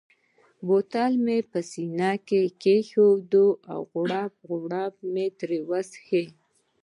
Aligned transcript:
بوتل 0.65 1.11
مې 1.25 1.37
پر 1.51 1.61
سینه 1.71 2.11
کښېښود 2.27 3.33
او 3.71 3.79
په 3.89 3.95
غوړپ 4.01 4.33
غوړپ 4.47 4.95
مې 5.13 5.25
ترې 5.37 5.59
څښل. 5.91 6.27